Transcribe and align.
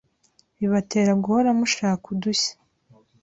Bibatera 0.57 1.11
guhora 1.23 1.49
mushaka 1.59 2.05
udushya, 2.13 2.53